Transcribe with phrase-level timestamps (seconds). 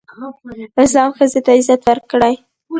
[0.83, 2.33] اسلام ښځې ته عزت ورکړی